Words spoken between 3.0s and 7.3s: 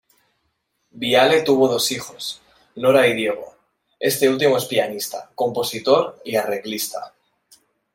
y Diego; este último es pianista, compositor y arreglista.